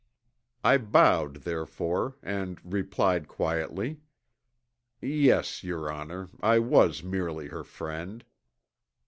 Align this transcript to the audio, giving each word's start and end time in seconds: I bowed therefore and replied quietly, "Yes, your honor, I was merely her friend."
I 0.63 0.79
bowed 0.79 1.43
therefore 1.43 2.15
and 2.23 2.59
replied 2.63 3.27
quietly, 3.27 3.99
"Yes, 4.99 5.63
your 5.63 5.91
honor, 5.91 6.27
I 6.41 6.57
was 6.57 7.03
merely 7.03 7.49
her 7.49 7.63
friend." 7.63 8.25